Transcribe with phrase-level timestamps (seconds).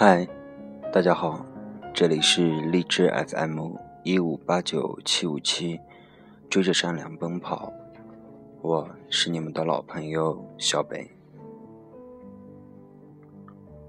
[0.00, 0.28] 嗨，
[0.92, 1.44] 大家好，
[1.92, 3.72] 这里是荔枝 FM
[4.04, 5.80] 一五八九七五七，
[6.48, 7.72] 追着善良奔跑，
[8.62, 11.10] 我是你们的老朋友小北。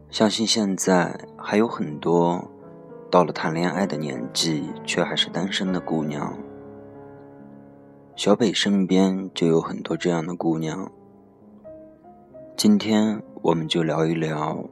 [0.09, 2.43] 相信现在还有很多
[3.11, 6.35] 到了谈恋爱的年纪却还是单身的姑娘，
[8.15, 10.91] 小北身边就有很多这样的姑娘。
[12.57, 14.67] 今天我们就聊一聊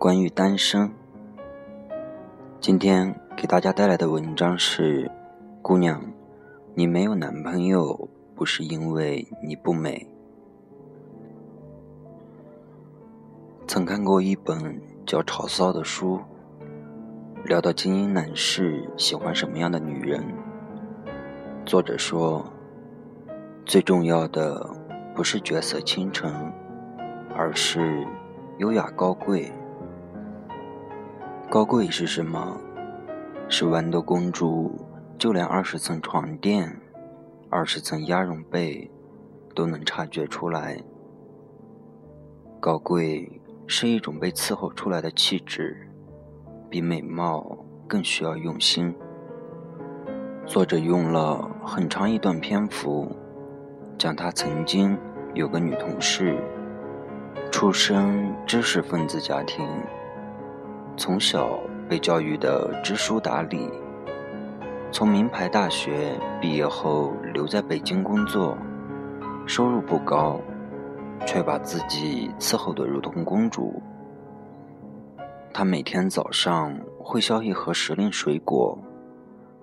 [0.00, 0.90] 关于单身。
[2.58, 5.10] 今天给大家带来的文章是：
[5.60, 6.00] 姑娘，
[6.74, 10.08] 你没有男朋友不是因为你不美。
[13.66, 16.18] 曾看过一本叫《潮骚》的书，
[17.44, 20.24] 聊到精英男士喜欢什么样的女人。
[21.66, 22.42] 作者说，
[23.66, 24.66] 最重要的
[25.14, 26.50] 不是绝色倾城。
[27.36, 28.06] 而是
[28.58, 29.52] 优雅高贵。
[31.50, 32.56] 高贵是什么？
[33.48, 34.86] 是豌豆公主，
[35.18, 36.80] 就连二十层床垫、
[37.50, 38.88] 二十层鸭绒被
[39.52, 40.80] 都能察觉出来。
[42.60, 45.90] 高贵是一种被伺候出来的气质，
[46.70, 48.94] 比美貌更需要用心。
[50.46, 53.10] 作者用了很长一段篇幅，
[53.98, 54.96] 讲他曾经
[55.34, 56.40] 有个女同事。
[57.50, 59.66] 出身知识分子家庭，
[60.96, 63.70] 从小被教育的知书达理。
[64.92, 68.56] 从名牌大学毕业后留在北京工作，
[69.46, 70.40] 收入不高，
[71.26, 73.80] 却把自己伺候得如同公主。
[75.52, 78.78] 他每天早上会削一盒时令水果，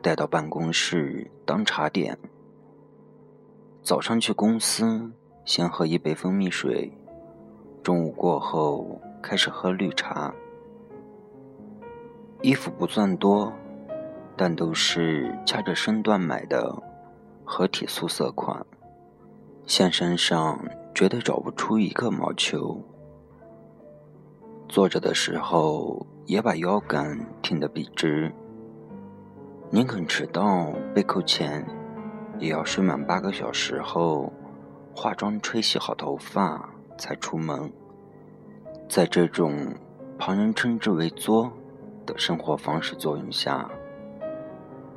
[0.02, 2.17] 带到办公室当茶点。
[3.81, 5.11] 早上去公司，
[5.45, 6.92] 先喝一杯蜂蜜水。
[7.83, 10.33] 中午过后开始喝绿茶，
[12.42, 13.52] 衣服不算多，
[14.36, 16.81] 但都是掐着身段买的
[17.43, 18.65] 合体素色款，
[19.65, 20.59] 现身上
[20.93, 22.81] 绝对找不出一个毛球。
[24.70, 28.31] 坐着的时候也把腰杆挺得笔直，
[29.69, 31.65] 宁肯迟到被扣钱，
[32.39, 34.31] 也要睡满八个小时后
[34.95, 36.69] 化妆吹洗好头发。
[36.99, 37.71] 才出门，
[38.89, 39.55] 在这种
[40.17, 41.52] 旁人称之为“作”
[42.08, 43.70] 的生活方式作用下，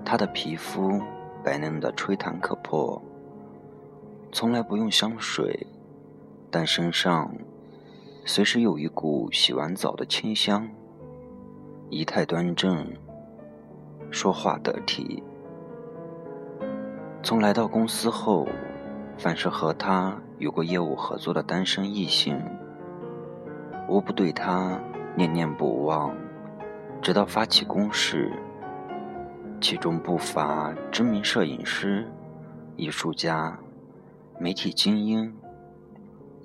[0.03, 0.99] 她的皮肤
[1.45, 3.03] 白嫩的吹弹可破，
[4.33, 5.67] 从来不用香水，
[6.51, 7.31] 但身上
[8.25, 10.67] 随时有一股洗完澡的清香。
[11.91, 12.87] 仪态端正，
[14.11, 15.23] 说话得体。
[17.23, 18.49] 从来到公司后。
[19.19, 22.43] 凡是和他有过业务合作的单身异性，
[23.87, 24.81] 无不对他
[25.15, 26.17] 念念不忘，
[27.03, 28.33] 直到发起攻势。
[29.61, 32.11] 其中不乏知名摄影师、
[32.77, 33.59] 艺术家、
[34.39, 35.35] 媒体精英。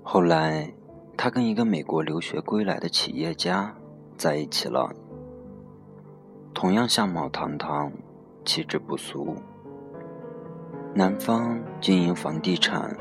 [0.04, 0.74] 后来，
[1.16, 3.74] 他跟一个美国留学归来的企业家
[4.18, 4.94] 在一起了，
[6.54, 7.92] 同样相貌堂堂，
[8.44, 9.36] 气质不俗。
[10.94, 12.96] 男方经营房地产，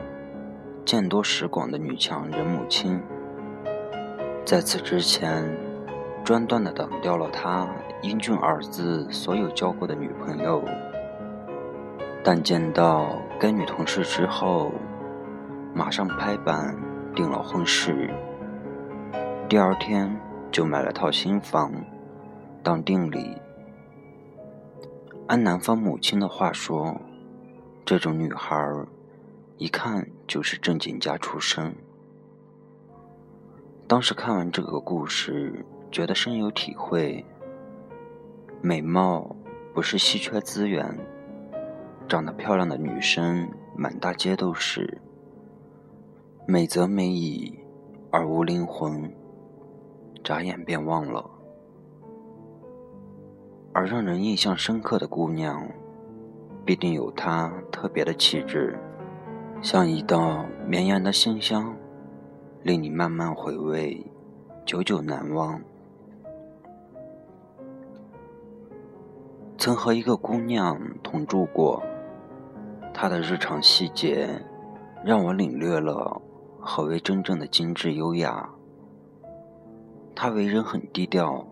[0.85, 3.03] 见多识广的女强人母亲，
[4.45, 5.45] 在此之前，
[6.25, 7.69] 专断的挡掉了他
[8.01, 10.65] 英俊儿子所有交过的女朋友。
[12.25, 14.73] 但见到该女同事之后，
[15.75, 16.75] 马上拍板
[17.15, 18.11] 定了婚事。
[19.49, 20.19] 第二天
[20.51, 21.71] 就买了套新房，
[22.63, 23.37] 当定礼。
[25.27, 27.01] 按男方母亲的话说。
[27.87, 28.57] 这种女孩，
[29.59, 31.77] 一看就是正经家出身。
[33.87, 37.25] 当时看完这个故事，觉得深有体会。
[38.61, 39.37] 美貌
[39.73, 40.99] 不是稀缺资源，
[42.09, 45.01] 长得漂亮的女生满大街都是。
[46.49, 47.57] 美则美矣，
[48.11, 49.09] 而无灵魂，
[50.25, 51.31] 眨眼便忘了。
[53.73, 55.65] 而让人印象深刻的姑娘。
[56.67, 58.77] 必定有她特别的气质，
[59.61, 61.77] 像一道绵延的馨香，
[62.63, 64.03] 令你慢慢回味，
[64.65, 65.61] 久久难忘。
[69.65, 71.83] 曾和一个姑娘同住过，
[72.93, 74.29] 她的日常细节
[75.03, 76.21] 让我领略了
[76.61, 78.47] 何为真正的精致优雅。
[80.15, 81.49] 她为人很低调，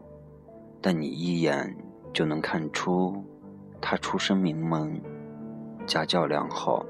[0.83, 1.75] 但你一眼
[2.13, 3.25] 就能看出。
[3.81, 5.01] 她出身名门，
[5.87, 6.85] 家教良好，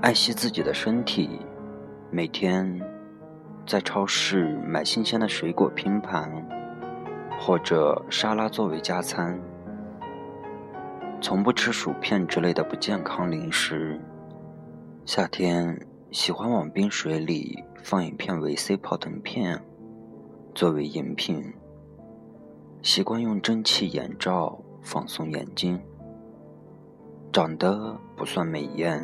[0.00, 1.38] 爱惜自己的身体，
[2.10, 2.80] 每天
[3.66, 6.42] 在超市买新鲜的水果拼盘，
[7.40, 9.40] 或者沙拉作为加餐，
[11.22, 13.98] 从不吃薯片之类的不健康零食。
[15.06, 19.58] 夏天喜欢往冰水里放一片维 C 泡腾片
[20.54, 21.54] 作为饮品，
[22.82, 25.80] 习惯用蒸汽眼罩放松眼睛。
[27.32, 29.02] 长得不算美艳，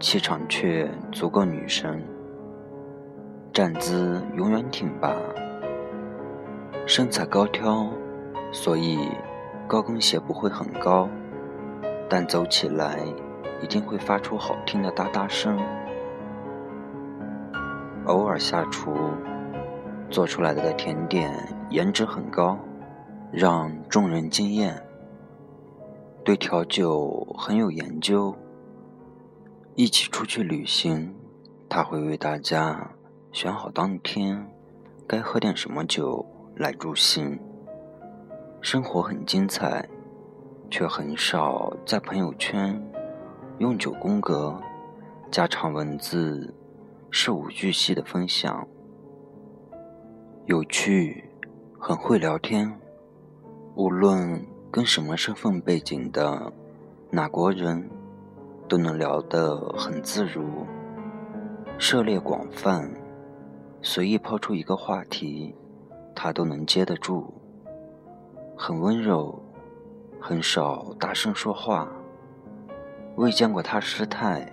[0.00, 2.02] 气场却足够女神。
[3.52, 5.14] 站姿永远挺拔，
[6.86, 7.88] 身材高挑，
[8.52, 8.98] 所以
[9.66, 11.08] 高跟鞋不会很高，
[12.08, 12.98] 但走起来
[13.62, 15.58] 一定会发出好听的哒哒声。
[18.06, 18.92] 偶尔下厨，
[20.10, 21.32] 做出来的甜点
[21.70, 22.58] 颜值很高，
[23.30, 24.82] 让众人惊艳。
[26.24, 28.34] 对调酒很有研究，
[29.74, 31.14] 一起出去旅行，
[31.68, 32.90] 他会为大家
[33.30, 34.46] 选好当天
[35.06, 37.38] 该喝点什么酒来助兴。
[38.60, 39.88] 生活很精彩，
[40.70, 42.80] 却很少在朋友圈
[43.58, 44.60] 用九宫格
[45.30, 46.54] 加长文字，
[47.10, 48.66] 事无巨细的分享。
[50.46, 51.30] 有趣，
[51.78, 52.78] 很会聊天，
[53.74, 54.44] 无论。
[54.72, 56.50] 跟什么身份背景的
[57.10, 57.90] 哪国人
[58.66, 60.64] 都能聊得很自如，
[61.76, 62.90] 涉猎广泛，
[63.82, 65.54] 随意抛出一个话题，
[66.22, 67.34] 他都能接得住。
[68.56, 69.42] 很温柔，
[70.20, 71.88] 很少大声说话，
[73.16, 74.46] 未见过他失态。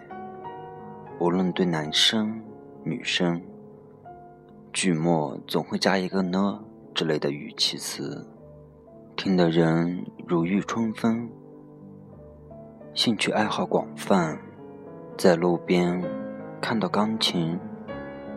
[1.20, 2.42] 无论对男生
[2.84, 3.40] 女生，
[4.74, 6.60] 句末总会加一个呢
[6.96, 8.28] 之类的语气词。
[9.16, 11.30] 听的人如沐春风，
[12.96, 14.36] 兴趣爱好广泛，
[15.16, 16.04] 在路边
[16.60, 17.60] 看到钢琴，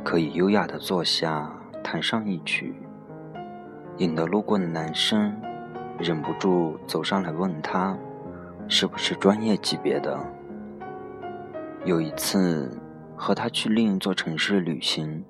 [0.04, 1.50] 可以优雅的坐下
[1.82, 2.74] 弹上一曲，
[3.98, 5.34] 引得路过的男生
[5.98, 7.96] 忍不住走上来问他，
[8.66, 10.18] 是不是专业级别的？
[11.84, 12.80] 有一次
[13.16, 15.24] 和他去另一座城市旅行，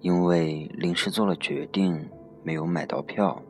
[0.00, 2.08] 因为临时做了决定，
[2.42, 3.40] 没有买到票。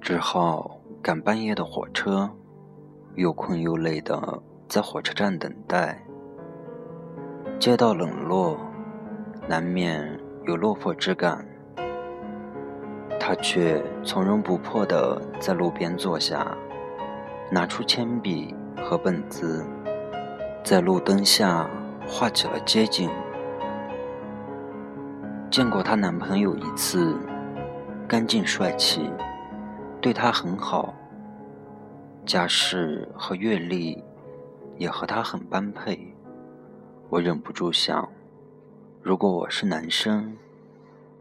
[0.00, 2.30] 只好赶半夜的火车，
[3.16, 6.00] 又困又累的在火车站等待。
[7.58, 8.56] 街道冷落，
[9.48, 11.44] 难免有落魄之感。
[13.28, 16.56] 他却从容不迫的在路边坐下，
[17.50, 19.66] 拿出铅笔和本子，
[20.62, 21.68] 在路灯下
[22.06, 23.10] 画起了街景。
[25.50, 27.16] 见过她男朋友一次，
[28.06, 29.10] 干净帅气。
[30.00, 30.94] 对她很好，
[32.24, 34.04] 家世和阅历
[34.78, 36.14] 也和她很般配。
[37.08, 38.08] 我忍不住想，
[39.02, 40.36] 如果我是男生，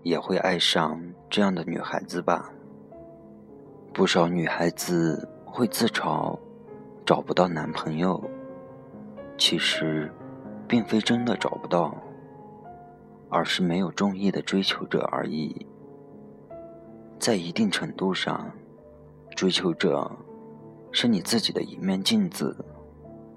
[0.05, 2.53] 也会爱上这样的女孩子吧。
[3.91, 6.37] 不少女孩子会自嘲
[7.03, 8.23] 找不到男朋友，
[9.35, 10.13] 其实
[10.67, 11.97] 并非真的找不到，
[13.29, 15.65] 而是没有中意的追求者而已。
[17.17, 18.51] 在一定程度上。
[19.35, 20.09] 追求者
[20.93, 22.55] 是你自己的一面镜子，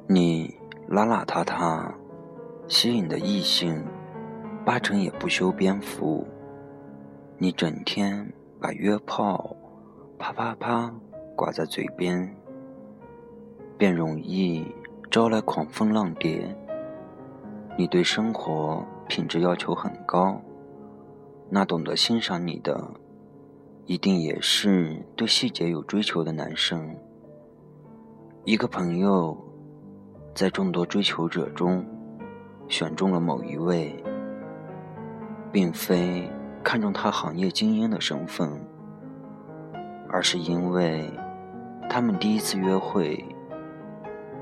[0.06, 0.56] 你
[0.88, 1.92] 邋邋遢遢，
[2.68, 3.84] 吸引的异性
[4.64, 6.24] 八成也不修边幅。
[7.40, 9.54] 你整天把约炮
[10.18, 10.92] 啪啪啪
[11.36, 12.34] 挂在嘴边，
[13.76, 14.66] 便容易
[15.08, 16.52] 招来狂风浪蝶。
[17.76, 20.42] 你对生活品质要求很高，
[21.48, 22.90] 那懂得欣赏你的。
[23.86, 26.96] 一定也是对细节有追求的男生。
[28.44, 29.38] 一个朋友
[30.34, 31.86] 在众多追求者中
[32.66, 33.94] 选中了某一位，
[35.52, 36.28] 并非
[36.62, 38.60] 看中他行业精英的身份，
[40.08, 41.10] 而是因为
[41.88, 43.24] 他们第一次约会，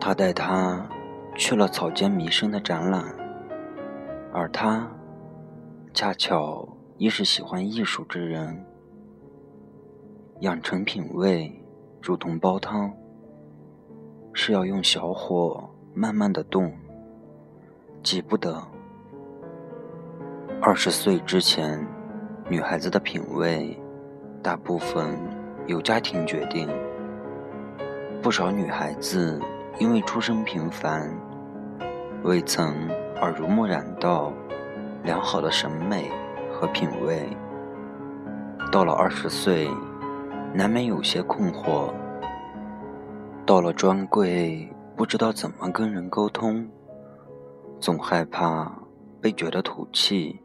[0.01, 0.87] 他带她
[1.37, 3.05] 去了草间弥生的展览，
[4.33, 4.91] 而他
[5.95, 6.67] 恰巧
[6.99, 8.65] 亦是喜欢艺术之人。
[10.41, 11.65] 养成品味，
[12.03, 12.93] 如同煲汤，
[14.33, 16.71] 是要用小火慢慢的炖，
[18.03, 18.63] 急不得。
[20.61, 21.87] 二十岁之前，
[22.49, 23.77] 女孩子的品味
[24.41, 25.19] 大部分
[25.67, 26.69] 由家庭决定。
[28.23, 29.41] 不少女孩子
[29.81, 31.11] 因为出身平凡，
[32.23, 32.73] 未曾
[33.21, 34.33] 耳濡目染到
[35.03, 36.09] 良好的审美
[36.53, 37.29] 和品味，
[38.71, 39.69] 到了二十岁。
[40.55, 41.93] 难免有些困惑。
[43.45, 46.67] 到了专柜，不知道怎么跟人沟通，
[47.79, 48.73] 总害怕
[49.21, 50.41] 被觉得土气，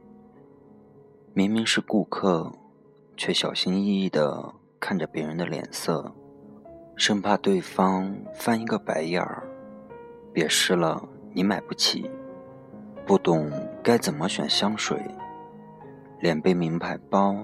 [1.34, 2.52] 明明是顾客，
[3.16, 6.14] 却小心翼翼地看着别人的脸色，
[6.98, 9.48] 生怕对方翻一个白眼儿，
[10.34, 12.12] 别试了你买不起。
[13.06, 13.50] 不懂
[13.82, 15.00] 该怎么选香水，
[16.20, 17.36] 连背名牌包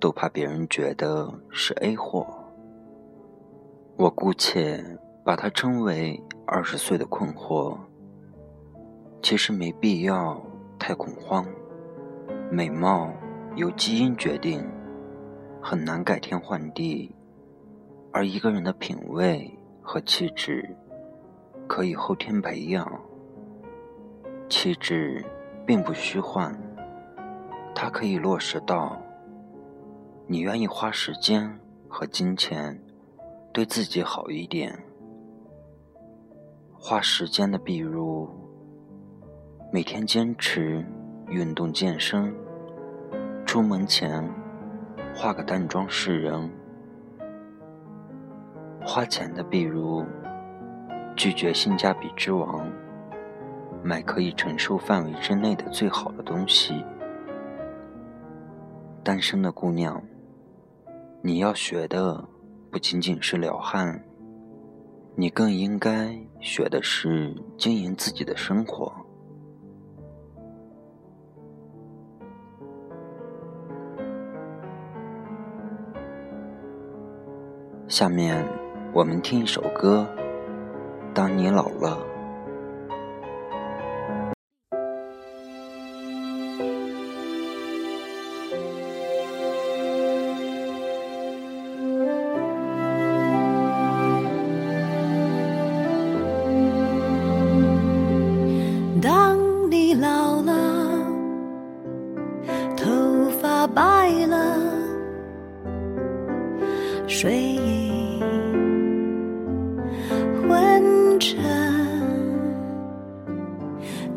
[0.00, 2.26] 都怕别人觉得是 A 货。
[3.96, 4.84] 我姑且
[5.24, 7.76] 把它称为二十岁的困惑。
[9.22, 10.42] 其实没必要
[10.76, 11.46] 太恐慌。
[12.54, 13.10] 美貌
[13.56, 14.62] 由基因决定，
[15.62, 17.10] 很难改天换地；
[18.12, 20.76] 而一个人的品味和气质，
[21.66, 22.86] 可以后天培养。
[24.50, 25.24] 气质
[25.64, 26.54] 并不虚幻，
[27.74, 29.00] 它可以落实到
[30.26, 32.78] 你愿意花时间和金钱
[33.50, 34.78] 对自己好一点。
[36.74, 38.28] 花时间的，比如
[39.72, 40.84] 每天坚持
[41.32, 42.32] 运动健身。
[43.46, 44.22] 出门前
[45.14, 46.50] 化个淡妆示人，
[48.84, 50.04] 花钱的，比如
[51.16, 52.70] 拒绝性价比之王，
[53.82, 56.84] 买可以承受范围之内的最好的东西。
[59.02, 60.02] 单身的姑娘，
[61.20, 62.24] 你要学的
[62.70, 64.02] 不仅仅是撩汉，
[65.14, 68.92] 你更应该学的是经营自己的生活。
[77.92, 78.42] 下面，
[78.94, 80.06] 我们听一首歌，
[81.12, 81.98] 《当你老了》。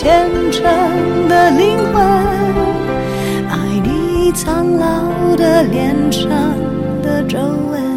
[0.00, 0.62] 虔诚
[1.28, 2.00] 的灵魂，
[3.50, 6.30] 爱你苍老的脸上
[7.02, 7.87] 的皱纹。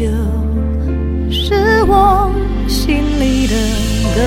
[0.00, 0.06] 就
[1.30, 2.32] 是我
[2.66, 3.54] 心里的
[4.14, 4.20] 歌。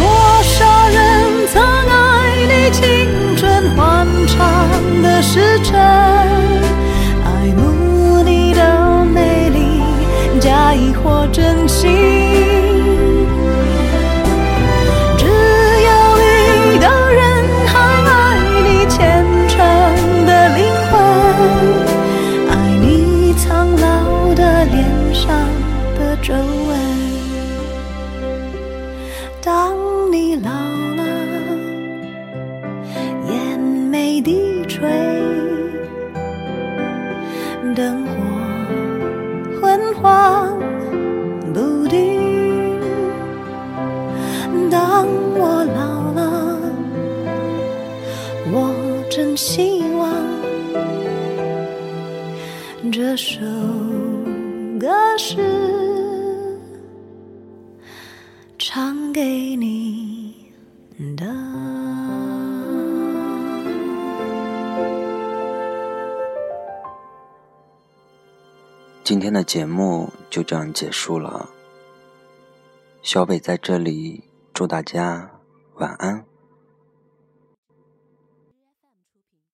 [0.00, 1.94] 多少人曾爱
[2.48, 6.47] 你青春欢畅的时辰。
[11.02, 11.90] 或真心。
[15.16, 17.22] 只有一个人
[17.66, 17.72] 还
[18.04, 18.10] 爱
[18.62, 19.56] 你虔诚
[20.26, 20.58] 的灵
[20.90, 20.94] 魂，
[22.50, 24.76] 爱你苍老的脸
[25.14, 25.26] 上
[25.98, 26.87] 的皱纹。
[52.80, 53.40] 这首
[54.78, 55.36] 歌是
[58.56, 60.52] 唱给你
[61.16, 61.26] 的。
[69.02, 71.50] 今天的节目就这样结束了，
[73.02, 74.22] 小北在这里
[74.54, 75.28] 祝大家
[75.74, 76.24] 晚安。